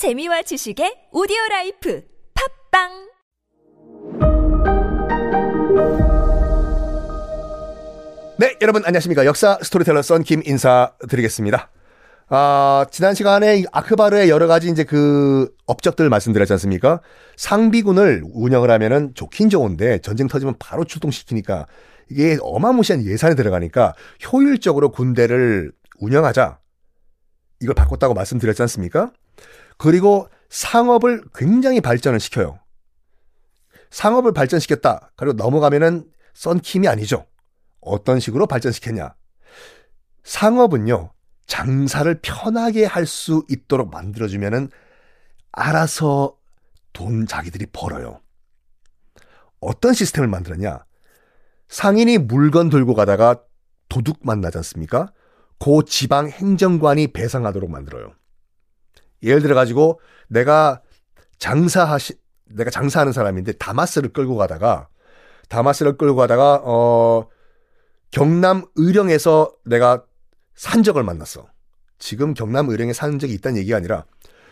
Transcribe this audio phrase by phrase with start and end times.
[0.00, 2.02] 재미와 지식의 오디오 라이프
[2.72, 2.88] 팟빵
[8.38, 9.26] 네, 여러분 안녕하십니까.
[9.26, 11.70] 역사 스토리텔러 썬김 인사드리겠습니다.
[12.30, 17.02] 아, 지난 시간에 아크바르의 여러 가지 이제 그 업적들 말씀드렸지 않습니까?
[17.36, 21.66] 상비군을 운영을 하면은 좋긴 좋은데 전쟁 터지면 바로 출동시키니까
[22.08, 23.92] 이게 어마무시한 예산이 들어가니까
[24.32, 26.58] 효율적으로 군대를 운영하자.
[27.60, 29.12] 이걸 바꿨다고 말씀드렸지 않습니까?
[29.80, 32.58] 그리고 상업을 굉장히 발전을 시켜요.
[33.90, 35.12] 상업을 발전시켰다.
[35.16, 37.26] 그리고 넘어가면은 썬킴이 아니죠.
[37.80, 39.14] 어떤 식으로 발전시켰냐?
[40.22, 41.14] 상업은요,
[41.46, 44.68] 장사를 편하게 할 수 있도록 만들어주면은
[45.50, 46.36] 알아서
[46.92, 48.20] 돈 자기들이 벌어요.
[49.60, 50.84] 어떤 시스템을 만들었냐?
[51.70, 53.42] 상인이 물건 들고 가다가
[53.88, 55.10] 도둑 만나지 않습니까?
[55.58, 58.12] 그 지방 행정관이 배상하도록 만들어요.
[59.22, 60.82] 예를 들어 가지고 내가
[61.38, 62.14] 장사하시
[62.46, 64.88] 내가 장사하는 사람인데 다마스를 끌고 가다가
[65.48, 67.28] 다마스를 끌고 가다가 어
[68.10, 70.04] 경남 의령에서 내가
[70.54, 71.48] 산적을 만났어.
[71.98, 74.04] 지금 경남 의령에 사는 적이 있다는 얘기가 아니라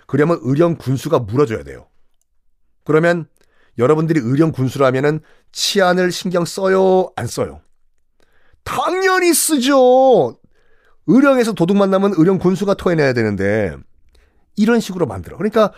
[0.07, 1.87] 그러면 의령 군수가 물어줘야 돼요.
[2.85, 3.27] 그러면
[3.79, 5.21] 여러분들이 의령 군수라면은
[5.53, 7.61] 치안을 신경 써요, 안 써요?
[8.65, 10.37] 당연히 쓰죠.
[11.07, 13.77] 의령에서 도둑 만나면 의령 군수가 토해내야 되는데
[14.59, 15.37] 이런 식으로 만들어.
[15.37, 15.73] 그러니까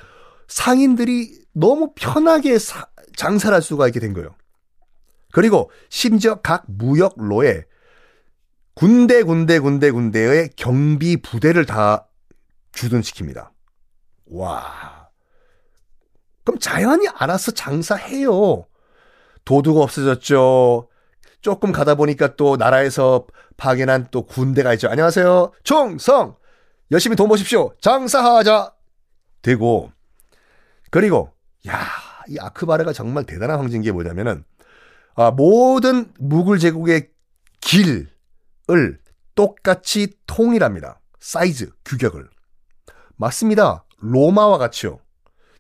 [0.49, 4.35] 상인들이 너무 편하게 사, 장사를 할 수가 있게 된 거예요.
[5.33, 7.65] 그리고 심지어 각 무역로에
[8.75, 12.09] 군대 군대 군대 군대의 경비 부대를 다
[12.73, 13.51] 주둔시킵니다.
[14.33, 15.09] 와.
[16.45, 18.67] 그럼 자연히 알아서 장사해요.
[19.45, 20.89] 도둑 없어졌죠.
[21.43, 24.89] 조금 가다 보니까 또 나라에서 파견한 또 군대가 있죠.
[24.89, 25.53] 안녕하세요.
[25.65, 26.40] 총성!
[26.91, 27.73] 열심히 돈 버십시오.
[27.81, 28.73] 장사하자!
[29.43, 29.93] 되고,
[30.91, 31.33] 그리고,
[31.69, 31.87] 야,
[32.29, 34.45] 이 아크바르가 정말 대단한 황제인 게 뭐냐면은,
[35.15, 37.11] 아, 모든 무굴 제국의
[37.61, 38.09] 길을
[39.35, 41.01] 똑같이 통일합니다.
[41.19, 42.29] 사이즈, 규격을.
[43.17, 43.85] 맞습니다.
[43.99, 44.99] 로마와 같이요.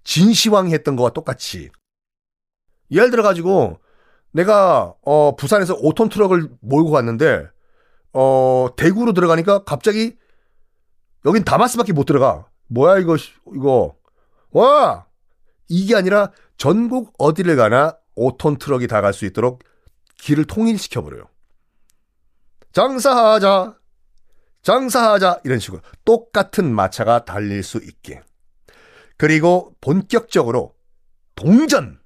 [0.02, 1.70] 진시황이 했던 거와 똑같이.
[2.90, 3.78] 예를 들어 가지고
[4.32, 7.46] 내가 어 부산에서 5톤 트럭을 몰고 갔는데
[8.12, 10.16] 어 대구로 들어가니까 갑자기
[11.26, 12.48] 여긴 다마스밖에 못 들어가.
[12.68, 13.16] 뭐야 이거
[13.54, 13.96] 이거
[14.50, 15.06] 와
[15.68, 19.62] 이게 아니라 전국 어디를 가나 5톤 트럭이 다 갈 수 있도록
[20.18, 21.24] 길을 통일시켜 버려요.
[22.72, 23.76] 장사하자.
[24.62, 28.20] 장사하자 이런 식으로 똑같은 마차가 달릴 수 있게.
[29.16, 30.74] 그리고 본격적으로
[31.34, 31.98] 동전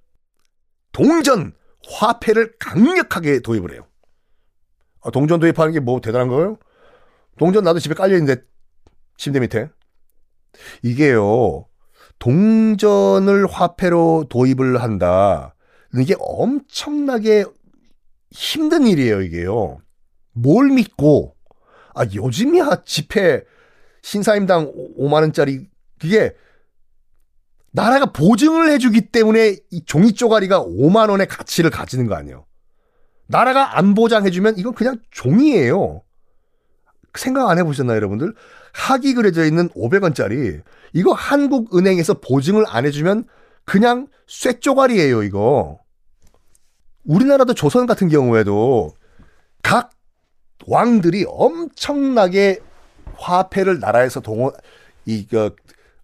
[0.92, 1.52] 동전
[1.88, 3.86] 화폐를 강력하게 도입을 해요.
[5.02, 6.56] 아, 동전 도입하는 게 뭐 대단한 거예요?
[7.38, 8.42] 동전 나도 집에 깔려 있는데
[9.16, 9.68] 침대 밑에
[10.82, 11.66] 이게요.
[12.18, 15.54] 동전을 화폐로 도입을 한다.
[15.94, 17.44] 이게 엄청나게
[18.30, 19.78] 힘든 일이에요, 이게요.
[20.32, 21.36] 뭘 믿고,
[21.94, 23.44] 아, 요즘이야 지폐
[24.02, 25.66] 신사임당 5만원짜리,
[25.98, 26.34] 그게
[27.70, 32.46] 나라가 보증을 해주기 때문에 이 종이 쪼가리가 5만원의 가치를 가지는 거 아니에요.
[33.26, 36.02] 나라가 안 보장해주면 이건 그냥 종이에요.
[37.18, 38.34] 생각 안 해보셨나요, 여러분들?
[38.72, 43.26] 학이 그려져 있는 500원짜리, 이거 한국은행에서 보증을 안 해주면
[43.64, 45.78] 그냥 쇠쪼가리예요, 이거.
[47.04, 48.92] 우리나라도 조선 같은 경우에도
[49.62, 49.90] 각
[50.66, 52.60] 왕들이 엄청나게
[53.16, 54.52] 화폐를 나라에서 동원,
[55.04, 55.54] 이, 그,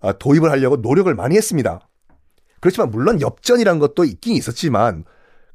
[0.01, 1.81] 아, 도입을 하려고 노력을 많이 했습니다.
[2.61, 5.05] 그렇지만 물론 엽전이란 것도 있긴 있었지만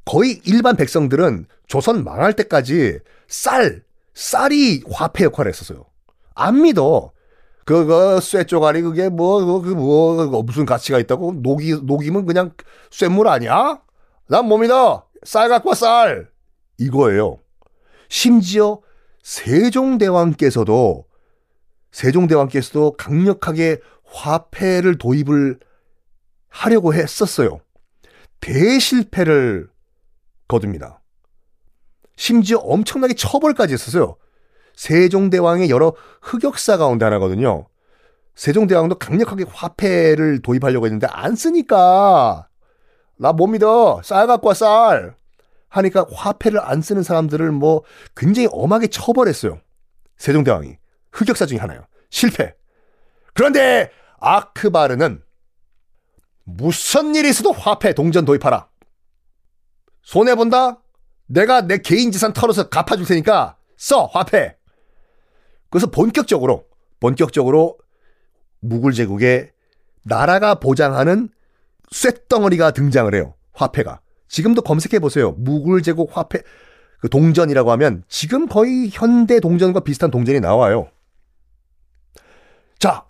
[0.06, 3.84] 거의 일반 백성들은 조선 망할 때까지 쌀,
[4.16, 5.86] 쌀이 화폐 역할을 했었어요.
[6.34, 7.12] 안 믿어.
[7.66, 12.52] 그거 쇠쪼가리 그게 뭐, 그 뭐, 무슨 가치가 있다고 녹이, 녹이면 그냥
[12.92, 13.82] 쇠물 아니야?
[14.28, 15.08] 난뭐 믿어?
[15.24, 16.30] 쌀 갖고 와, 쌀!
[16.78, 17.40] 이거예요.
[18.08, 18.82] 심지어
[19.24, 21.06] 세종대왕께서도,
[21.92, 25.60] 세종대왕께서도 강력하게 화폐를 도입을
[26.50, 27.60] 하려고 했었어요.
[28.42, 29.70] 대실패를
[30.48, 31.02] 거둡니다.
[32.16, 34.18] 심지어 엄청나게 처벌까지 했었어요.
[34.76, 37.68] 세종대왕의 여러 흑역사 가운데 하나거든요.
[38.36, 42.48] 세종대왕도 강력하게 화폐를 도입하려고 했는데 안 쓰니까
[43.18, 45.16] 나 못 믿어 쌀 갖고 와 쌀
[45.70, 47.84] 하니까 화폐를 안 쓰는 사람들을 뭐
[48.16, 49.60] 굉장히 엄하게 처벌했어요.
[50.18, 50.78] 세종대왕이
[51.12, 51.86] 흑역사 중에 하나요.
[52.10, 52.56] 실패.
[53.34, 55.22] 그런데 아크바르는
[56.44, 58.70] 무슨 일이 있어도 화폐 동전 도입하라.
[60.02, 60.82] 손해 본다?
[61.28, 64.56] 내가 내 개인 재산 털어서 갚아줄 테니까 써, 화폐.
[65.70, 66.66] 그래서 본격적으로,
[67.00, 67.78] 본격적으로
[68.60, 69.52] 무굴 제국의
[70.04, 71.30] 나라가 보장하는
[71.92, 73.34] 쇳덩어리가 등장을 해요.
[73.54, 74.02] 화폐가.
[74.28, 75.32] 지금도 검색해 보세요.
[75.38, 76.42] 무굴 제국 화폐
[77.00, 80.90] 그 동전이라고 하면 지금 거의 현대 동전과 비슷한 동전이 나와요.
[82.80, 83.06] 자,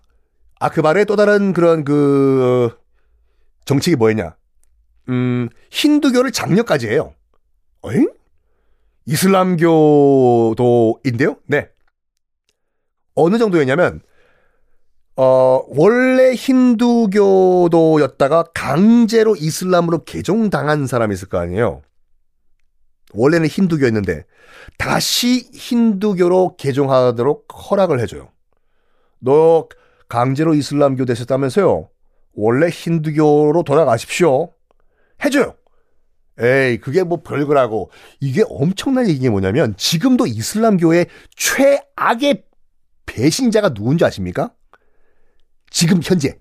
[0.59, 2.77] 아크발의 또 다른 그런 그
[3.65, 4.35] 정책이 뭐였냐?
[5.09, 7.13] 음, 힌두교를 장려까지 해요.
[7.85, 8.11] 어잉?
[9.05, 11.37] 이슬람교도인데요?
[11.45, 11.69] 네.
[13.13, 14.01] 어느 정도였냐면,
[15.15, 21.83] 어, 원래 힌두교도였다가 강제로 이슬람으로 개종당한 사람이 있을 거 아니에요?
[23.13, 24.25] 원래는 힌두교였는데,
[24.79, 28.31] 다시 힌두교로 개종하도록 허락을 해줘요.
[29.19, 29.69] 너
[30.09, 31.87] 강제로 이슬람교 되셨다면서요?
[32.33, 34.51] 원래 힌두교로 돌아가십시오.
[35.23, 35.53] 해줘요.
[36.39, 37.91] 에이, 그게 뭐 별거라고.
[38.19, 42.43] 이게 엄청난 얘기가 뭐냐면, 지금도 이슬람교의 최악의
[43.05, 44.53] 배신자가 누군지 아십니까?
[45.69, 46.37] 지금 현재.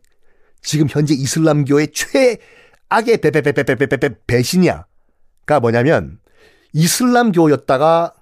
[0.63, 6.19] 지금 현재 이슬람교의 최악의 배배배배배배배 배신이야가 뭐냐면,
[6.73, 8.15] 이슬람교였다가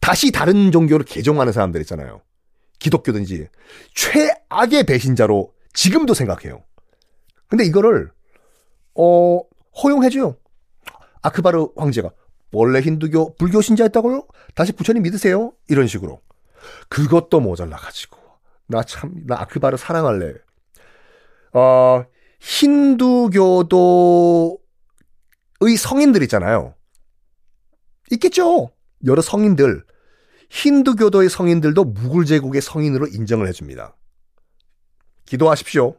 [0.00, 2.22] 다시 다른 종교로 개종하는 사람들 있잖아요.
[2.78, 3.48] 기독교든지.
[3.94, 6.64] 최악의 배신자로 지금도 생각해요.
[7.48, 8.10] 근데 이거를,
[8.94, 9.40] 어,
[9.82, 10.36] 허용해줘요.
[11.22, 12.10] 아크바르 황제가
[12.52, 14.26] 원래 힌두교 불교 신자였다고요?
[14.54, 15.52] 다시 부처님 믿으세요?
[15.68, 16.20] 이런 식으로.
[16.88, 18.18] 그것도 모자라 가지고
[18.66, 20.34] 나 참 나 아크바르 사랑할래.
[21.52, 22.04] 어
[22.40, 24.58] 힌두교도의
[25.78, 26.74] 성인들 있잖아요.
[28.12, 28.70] 있겠죠.
[29.06, 29.84] 여러 성인들
[30.50, 33.96] 힌두교도의 성인들도 무굴 제국의 성인으로 인정을 해줍니다.
[35.26, 35.96] 기도하십시오.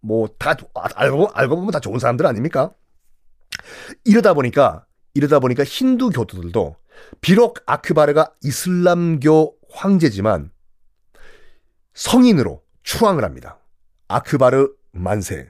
[0.00, 2.72] 뭐 다 알고 알고 보면 다 좋은 사람들 아닙니까?
[4.04, 6.76] 이러다 보니까 이러다 보니까 힌두 교도들도
[7.20, 10.50] 비록 아크바르가 이슬람교 황제지만
[11.94, 13.58] 성인으로 추앙을 합니다.
[14.08, 15.48] 아크바르 만세.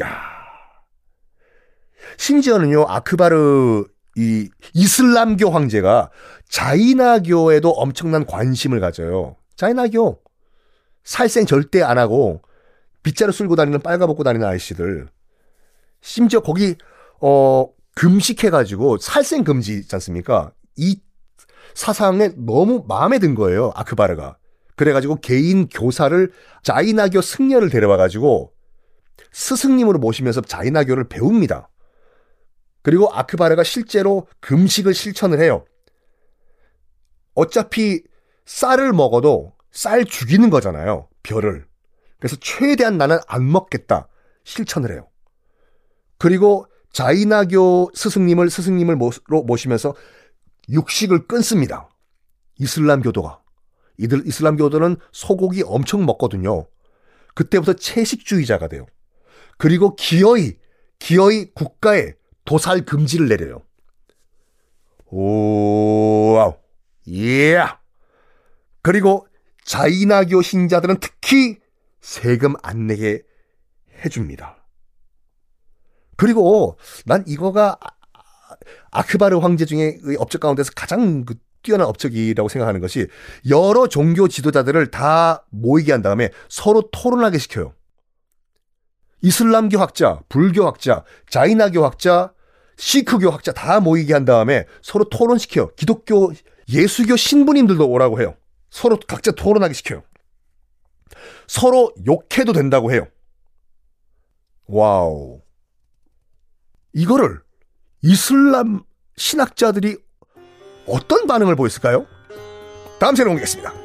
[0.00, 0.34] 야.
[2.16, 3.84] 심지어는요, 아크바르
[4.16, 6.10] 이 이슬람교 황제가
[6.48, 9.36] 자이나교에도 엄청난 관심을 가져요.
[9.56, 10.20] 자이나교
[11.02, 12.42] 살생 절대 안 하고
[13.02, 15.08] 빗자루 쓸고 다니는 빨가벗고 다니는 아이씨들
[16.04, 16.76] 심지어 거기
[17.20, 20.52] 어 금식해가지고 살생 금지 있지 않습니까?
[20.76, 21.00] 이
[21.72, 24.36] 사상에 너무 마음에 든 거예요 아크바르가.
[24.76, 26.30] 그래가지고 개인 교사를
[26.62, 28.52] 자이나교 승려를 데려와가지고
[29.32, 31.70] 스승님으로 모시면서 자이나교를 배웁니다.
[32.82, 35.64] 그리고 아크바르가 실제로 금식을 실천을 해요.
[37.34, 38.02] 어차피
[38.44, 41.08] 쌀을 먹어도 쌀 죽이는 거잖아요.
[41.22, 41.66] 별을.
[42.18, 44.08] 그래서 최대한 나는 안 먹겠다.
[44.44, 45.08] 실천을 해요.
[46.24, 48.96] 그리고 자이나교 스승님을 스승님을
[49.44, 49.94] 모시면서
[50.70, 51.90] 육식을 끊습니다.
[52.58, 53.42] 이슬람교도가.
[53.98, 56.66] 이들 이슬람교도는 소고기 엄청 먹거든요.
[57.34, 58.86] 그때부터 채식주의자가 돼요.
[59.58, 60.54] 그리고 기어이
[60.98, 62.14] 기어이 국가에
[62.46, 63.60] 도살 금지를 내려요.
[65.10, 66.54] 오,
[67.08, 67.66] 예.
[68.80, 69.28] 그리고
[69.66, 71.58] 자이나교 신자들은 특히
[72.00, 73.24] 세금 안 내게
[74.06, 74.63] 해줍니다.
[76.16, 77.78] 그리고 난 이거가
[78.90, 83.08] 아크바르 황제 중에 업적 가운데서 가장 그 뛰어난 업적이라고 생각하는 것이
[83.48, 87.74] 여러 종교 지도자들을 다 모이게 한 다음에 서로 토론하게 시켜요.
[89.22, 92.34] 이슬람교 학자, 불교 학자, 자이나교 학자,
[92.76, 95.74] 시크교 학자 다 모이게 한 다음에 서로 토론시켜요.
[95.76, 96.32] 기독교,
[96.68, 98.36] 예수교 신부님들도 오라고 해요.
[98.70, 100.02] 서로 각자 토론하게 시켜요.
[101.46, 103.06] 서로 욕해도 된다고 해요.
[104.66, 105.43] 와우.
[106.94, 107.40] 이거를
[108.02, 108.82] 이슬람
[109.16, 109.96] 신학자들이
[110.86, 112.06] 어떤 반응을 보였을까요?
[112.98, 113.83] 다음 시간에 공개겠습니다.